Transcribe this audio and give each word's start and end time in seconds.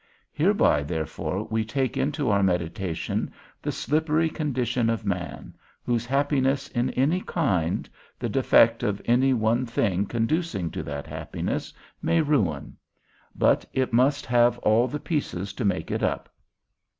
Hereby 0.33 0.81
therefore 0.81 1.43
we 1.43 1.63
take 1.63 1.95
into 1.95 2.31
our 2.31 2.41
meditation 2.41 3.31
the 3.61 3.71
slippery 3.71 4.31
condition 4.31 4.89
of 4.89 5.05
man, 5.05 5.53
whose 5.83 6.07
happiness 6.07 6.67
in 6.69 6.89
any 6.95 7.21
kind, 7.21 7.87
the 8.17 8.27
defect 8.27 8.81
of 8.81 8.99
any 9.05 9.31
one 9.35 9.67
thing 9.67 10.07
conducing 10.07 10.71
to 10.71 10.81
that 10.81 11.05
happiness, 11.05 11.71
may 12.01 12.19
ruin; 12.19 12.77
but 13.35 13.63
it 13.73 13.93
must 13.93 14.25
have 14.25 14.57
all 14.65 14.87
the 14.87 14.99
pieces 14.99 15.53
to 15.53 15.63
make 15.65 15.91
it 15.91 16.01
up. 16.01 16.33